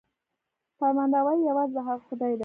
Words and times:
فرمانروايي 0.79 1.39
یوازې 1.49 1.73
د 1.75 1.77
هغه 1.87 2.03
خدای 2.07 2.31
ده. 2.37 2.39